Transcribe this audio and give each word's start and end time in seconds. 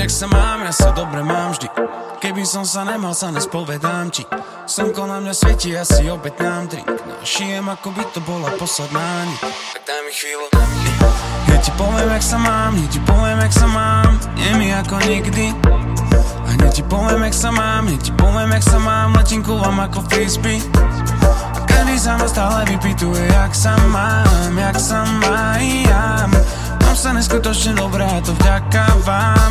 jak 0.00 0.08
sa 0.08 0.26
mám, 0.32 0.64
ja 0.64 0.72
sa 0.72 0.96
dobre 0.96 1.20
mám 1.20 1.52
vždy. 1.52 1.68
Keby 2.24 2.44
som 2.48 2.64
sa 2.64 2.88
nemal, 2.88 3.12
sa 3.12 3.28
nespovedám 3.28 4.08
ti. 4.08 4.24
Slnko 4.64 5.04
na 5.04 5.20
mňa 5.20 5.34
svieti, 5.36 5.76
ja 5.76 5.84
si 5.84 6.06
opäť 6.06 6.46
nám 6.46 6.70
drink 6.70 6.86
No 6.86 7.18
šijem, 7.26 7.66
ako 7.66 7.90
by 7.90 8.04
to 8.14 8.22
bola 8.22 8.54
posledná 8.54 9.26
niť 9.26 9.40
Tak 9.74 9.82
daj 9.82 10.00
mi 10.06 10.12
chvíľu 10.14 10.46
Ja 11.50 11.56
ti 11.58 11.72
poviem, 11.74 12.06
jak 12.14 12.22
sa 12.22 12.38
mám, 12.38 12.72
ja 12.78 12.86
ti 12.86 13.00
poviem, 13.02 13.38
jak 13.42 13.54
sa 13.56 13.66
mám. 13.66 14.10
Nie 14.38 14.52
mi 14.54 14.68
ako 14.70 14.96
nikdy. 15.10 15.44
A 16.46 16.48
hneď 16.54 16.70
ti 16.70 16.82
poviem, 16.86 17.20
jak 17.26 17.34
sa 17.34 17.50
mám, 17.50 17.82
ja 17.90 17.98
ti 17.98 18.12
poviem, 18.14 18.50
jak 18.54 18.64
sa 18.64 18.78
mám. 18.78 19.08
Letím 19.18 19.42
ku 19.42 19.58
vám 19.58 19.78
ako 19.82 19.98
frisbee. 20.06 20.62
A 21.56 21.58
každý 21.66 21.96
sa 21.98 22.14
ma 22.14 22.30
stále 22.30 22.62
vypituje, 22.70 23.26
jak 23.26 23.52
sa 23.52 23.74
mám, 23.90 24.54
jak 24.54 24.76
sa 24.78 25.02
mám 25.02 25.19
Mám 27.00 27.16
sa 27.16 27.16
neskutočne 27.16 27.72
dobré 27.80 28.04
to 28.20 28.36
vďaka 28.36 28.84
vám. 29.08 29.50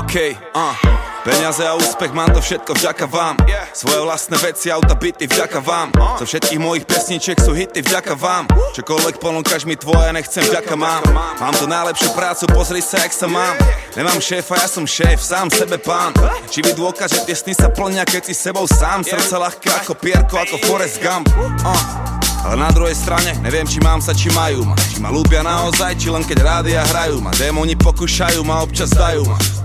OK, 0.00 0.32
uh. 0.56 0.72
Peniaze 1.20 1.60
a 1.60 1.76
úspech, 1.76 2.16
mám 2.16 2.32
to 2.32 2.40
všetko 2.40 2.72
vďaka 2.72 3.04
vám. 3.04 3.36
Svoje 3.76 4.00
vlastné 4.00 4.40
veci, 4.40 4.72
auta, 4.72 4.96
byty 4.96 5.28
vďaka 5.28 5.60
vám. 5.60 5.92
Zo 6.16 6.24
všetkých 6.24 6.56
mojich 6.56 6.88
pesničiek 6.88 7.36
sú 7.44 7.52
hity 7.52 7.84
vďaka 7.84 8.16
vám. 8.16 8.48
Čokoľvek 8.72 9.20
ponúkaš 9.20 9.68
mi 9.68 9.76
tvoje, 9.76 10.16
nechcem 10.16 10.40
vďaka 10.40 10.74
mám. 10.80 11.04
Mám 11.36 11.60
tu 11.60 11.68
najlepšiu 11.68 12.08
prácu, 12.16 12.48
pozri 12.56 12.80
sa, 12.80 13.04
jak 13.04 13.12
sa 13.12 13.28
mám. 13.28 13.52
Nemám 13.92 14.16
šéfa, 14.16 14.56
ja 14.56 14.64
som 14.64 14.88
šéf, 14.88 15.20
sám 15.20 15.52
sebe 15.52 15.76
pán. 15.76 16.16
Či 16.48 16.64
mi 16.64 16.72
dôkaz, 16.72 17.12
že 17.12 17.20
tie 17.28 17.36
sny 17.36 17.52
sa 17.52 17.68
plnia, 17.68 18.08
keď 18.08 18.32
si 18.32 18.32
sebou 18.32 18.64
sám. 18.64 19.04
Srdce 19.04 19.36
ľahké 19.36 19.68
ako 19.84 19.92
pierko, 19.92 20.40
ako 20.40 20.56
Forrest 20.64 21.04
Gump. 21.04 21.28
Uh. 21.36 22.27
Ale 22.46 22.54
na 22.54 22.70
druhej 22.70 22.94
strane 22.94 23.34
neviem, 23.42 23.66
či 23.66 23.82
mám 23.82 23.98
sa, 23.98 24.14
či 24.14 24.30
majú 24.30 24.62
ma 24.62 24.78
Či 24.78 25.02
ma 25.02 25.10
ľúbia 25.10 25.42
naozaj, 25.42 25.98
či 25.98 26.06
len 26.12 26.22
keď 26.22 26.38
rádia 26.46 26.86
hrajú 26.86 27.18
ma 27.18 27.34
Démoni 27.34 27.74
pokúšajú 27.74 28.40
ma, 28.46 28.62
občas 28.62 28.94
dajú 28.94 29.26
ma. 29.26 29.57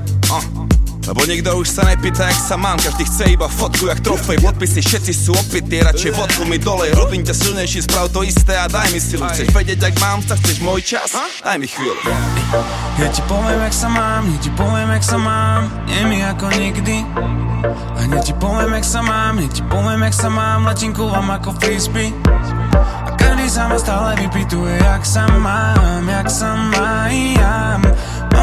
Lebo 1.04 1.22
nikto 1.28 1.60
už 1.60 1.68
sa 1.68 1.84
nepýta, 1.84 2.32
jak 2.32 2.40
sa 2.40 2.56
mám. 2.56 2.80
Každý 2.80 3.04
chce 3.04 3.24
iba 3.36 3.52
fotku, 3.52 3.92
jak 3.92 4.00
trofej. 4.00 4.40
Podpisy, 4.40 4.80
všetci 4.80 5.12
sú 5.12 5.36
opití 5.36 5.84
Radšej 5.84 6.12
vodku 6.16 6.48
mi 6.48 6.56
dolej. 6.56 6.96
Robím 6.96 7.28
ťa 7.28 7.36
silnejší, 7.36 7.84
sprav 7.84 8.08
to 8.08 8.24
isté 8.24 8.56
a 8.56 8.72
daj 8.72 8.88
mi 8.96 9.04
silu. 9.04 9.28
Chceš 9.28 9.52
vedieť, 9.52 9.84
jak 9.84 9.96
mám, 10.00 10.24
tak 10.24 10.40
chceš 10.40 10.64
môj 10.64 10.80
čas. 10.80 11.12
Daj 11.44 11.60
mi 11.60 11.68
chvíľu. 11.68 12.00
Ja 13.00 13.08
ti 13.12 13.22
poviem, 13.28 13.60
jak 13.68 13.76
sa 13.76 13.90
mám, 13.92 14.24
ja 14.32 14.38
ti 14.40 14.52
poviem, 14.56 14.90
jak 14.96 15.04
sa 15.04 15.18
mám. 15.20 15.62
Nie 15.92 16.02
mi 16.08 16.18
ako 16.24 16.46
nikdy. 16.56 16.96
A 17.96 18.00
ja 18.08 18.20
ti 18.24 18.34
poviem, 18.40 18.72
jak 18.80 18.88
sa 18.88 19.02
mám, 19.04 19.36
ja 19.44 19.50
ti 19.52 19.64
poviem, 19.68 20.00
jak 20.08 20.16
sa 20.16 20.30
mám. 20.32 20.60
Letím 20.64 20.96
ku 20.96 21.04
vám 21.12 21.28
ako 21.36 21.52
frisbee. 21.60 22.16
A 22.80 23.12
každý 23.20 23.52
sa 23.52 23.68
ma 23.68 23.76
stále 23.76 24.16
vypituje, 24.24 24.80
jak 24.80 25.04
sa 25.04 25.28
mám, 25.28 26.08
jak 26.08 26.28
sa 26.32 26.56
mám 26.56 27.84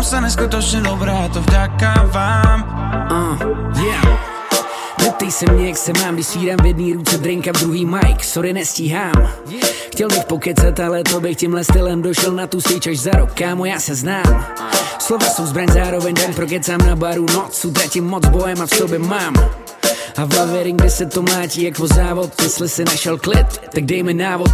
Mám 0.00 0.08
sa 0.08 0.24
neskutočne 0.24 0.80
dobré 0.80 1.12
a 1.12 1.28
to 1.28 1.44
vďaka 1.44 2.08
vám. 2.08 2.58
Uh, 3.12 3.36
yeah. 3.84 4.08
Neptej 5.04 5.28
se 5.28 5.44
mě, 5.52 5.68
jak 5.68 5.76
se 5.76 5.92
mám, 5.92 6.14
když 6.16 6.26
svídám 6.26 6.56
v 6.56 6.66
jedný 6.66 6.92
ruce 6.92 7.18
drink 7.18 7.48
a 7.48 7.52
v 7.52 7.60
druhý 7.60 7.84
mic, 7.84 8.24
sorry 8.24 8.52
nestíhám. 8.52 9.28
Chtěl 9.92 10.08
bych 10.08 10.24
pokecat, 10.24 10.80
ale 10.80 11.04
to 11.04 11.20
bych 11.20 11.36
tímhle 11.36 11.64
stylem 11.64 12.02
došel 12.02 12.32
na 12.32 12.46
tu 12.46 12.60
stage 12.60 12.90
až 12.90 12.98
za 12.98 13.10
rok, 13.10 13.32
kámo, 13.36 13.64
já 13.64 13.80
se 13.80 13.94
znám. 13.94 14.46
Slova 14.98 15.26
jsou 15.26 15.46
zbraň, 15.46 15.68
zároveň 15.68 16.14
den 16.14 16.34
prokecám 16.34 16.80
na 16.80 16.96
baru. 16.96 17.26
Noc, 17.36 17.64
utratím 17.64 18.04
moc 18.04 18.24
bojem 18.26 18.62
a 18.62 18.66
v 18.66 18.74
sobě 18.74 18.98
mám. 18.98 19.36
A 20.16 20.24
v 20.24 20.32
hlavě 20.32 20.62
ring, 20.62 20.80
kde 20.80 20.90
se 20.90 21.06
to 21.06 21.22
mlátí 21.22 21.62
jak 21.62 21.80
o 21.80 21.86
závod. 21.86 22.42
Jestli 22.42 22.68
si 22.68 22.84
našel 22.84 23.18
klid, 23.18 23.68
tak 23.68 23.84
dej 23.84 24.02
mi 24.02 24.14
návod 24.14 24.50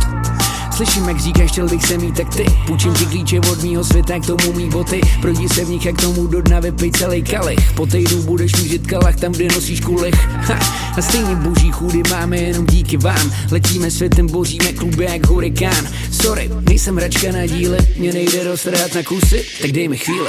Slyším, 0.76 1.08
jak 1.08 1.20
říkáš, 1.20 1.50
chtěl 1.50 1.68
bych 1.68 1.86
se 1.86 1.98
mít, 1.98 2.16
tak 2.16 2.34
ty. 2.34 2.44
Půjčím 2.66 2.94
ti 2.94 3.06
klíče 3.06 3.40
od 3.40 3.62
mýho 3.62 3.84
světa, 3.84 4.18
k 4.18 4.26
tomu 4.26 4.52
mý 4.52 4.68
boty. 4.70 5.00
Projdi 5.20 5.48
se 5.48 5.64
v 5.64 5.68
nich, 5.68 5.86
jak 5.86 6.00
tomu 6.00 6.26
do 6.26 6.42
dna 6.42 6.60
vypij 6.60 6.90
celý 6.90 7.22
kalich. 7.22 7.72
Po 7.72 7.86
týdnu 7.86 8.22
budeš 8.22 8.62
mít 8.62 8.86
kalach 8.86 9.16
tam, 9.16 9.32
kde 9.32 9.48
nosíš 9.54 9.80
kulich. 9.80 10.26
Ha, 10.26 10.54
A 10.96 11.02
stejně 11.02 11.34
boží 11.34 11.70
chůdy 11.72 12.02
máme 12.10 12.36
jenom 12.36 12.66
díky 12.66 12.96
vám. 12.96 13.32
Letíme 13.50 13.90
světem, 13.90 14.26
boříme 14.26 14.72
kluby 14.72 15.04
jak 15.04 15.26
hurikán 15.26 15.88
Sorry, 16.26 16.50
nejsem 16.66 16.96
hračka 16.96 17.32
na 17.32 17.46
díle 17.46 17.78
Mě 17.96 18.12
nejde 18.12 18.44
roztrhat 18.44 18.94
na 18.94 19.02
kusy, 19.02 19.46
tak 19.62 19.70
dej 19.70 19.88
mi 19.88 19.96
chvíli 19.96 20.26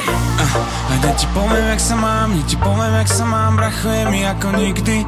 A 0.90 0.94
ja 1.02 1.12
ti 1.18 1.26
poviem, 1.34 1.66
jak 1.74 1.82
sa 1.82 1.96
mám, 1.98 2.38
ja 2.38 2.44
ti 2.46 2.58
poviem, 2.62 2.94
jak 3.02 3.10
sa 3.10 3.26
mám 3.26 3.58
Brachuje 3.58 4.06
mi 4.14 4.22
ako 4.22 4.48
nikdy. 4.62 5.02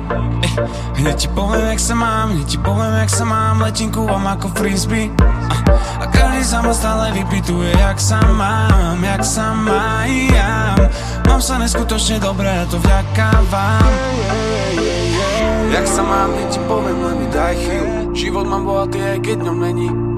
A 0.65 0.97
ja 0.97 1.13
ti 1.13 1.29
poviem, 1.29 1.69
jak 1.69 1.79
sa 1.79 1.93
mám, 1.93 2.33
ja 2.33 2.43
ti 2.49 2.57
poviem, 2.57 2.93
jak 3.05 3.11
sa 3.13 3.21
mám 3.21 3.61
Letím 3.61 3.93
ku 3.93 4.09
vám 4.09 4.33
ako 4.33 4.49
frisbee. 4.57 5.13
A, 5.21 5.55
a 6.01 6.05
každý 6.09 6.41
sa 6.41 6.65
ma 6.65 6.73
stále 6.73 7.13
vypituje, 7.13 7.69
jak 7.69 8.01
sa 8.01 8.17
mám, 8.25 8.97
jak 8.97 9.21
sa 9.21 9.53
mám. 9.53 10.89
Mám 11.29 11.41
sa 11.45 11.61
neskutočne 11.61 12.17
dobré 12.17 12.49
a 12.49 12.65
to 12.65 12.81
vďaka 12.81 13.29
vám 13.53 13.93
Jak 15.69 15.85
sa 15.85 16.01
mám, 16.01 16.33
ja 16.33 16.45
ti 16.49 16.59
poviem, 16.65 16.97
len 16.97 17.15
mi 17.21 17.27
daj 17.29 17.53
chvíľu 17.61 17.93
Život 18.17 18.45
mám 18.49 18.65
bohatý, 18.65 18.97
aj 19.05 19.19
keď 19.21 19.37
ňom 19.45 19.59
není 19.61 20.08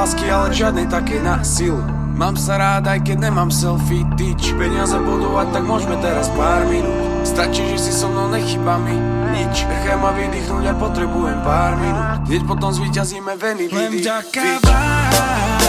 lásky, 0.00 0.32
ale 0.32 0.48
žiadnej 0.56 0.88
takej 0.88 1.20
na 1.20 1.44
silu. 1.44 1.84
Mám 2.16 2.32
sa 2.40 2.56
rád, 2.56 2.88
aj 2.88 3.04
keď 3.04 3.28
nemám 3.28 3.52
selfie 3.52 4.08
tyč 4.16 4.56
Peniaze 4.56 4.96
budovať, 4.96 5.52
tak 5.52 5.64
môžeme 5.68 5.96
teraz 6.00 6.32
pár 6.32 6.64
minút. 6.72 6.96
Stačí, 7.20 7.60
že 7.68 7.76
si 7.76 7.92
so 7.92 8.08
mnou 8.08 8.32
nechyba 8.32 8.80
mi 8.80 8.96
nič 9.36 9.68
Nechaj 9.68 10.00
ma 10.00 10.16
vydýchnuť 10.16 10.64
a 10.72 10.74
potrebujem 10.80 11.38
pár 11.44 11.76
minút. 11.76 12.24
Hneď 12.24 12.42
potom 12.48 12.72
zvíťazíme 12.72 13.36
veny 13.36 13.68
Len 13.68 14.00
vďaka 14.00 14.64
vám 14.64 15.59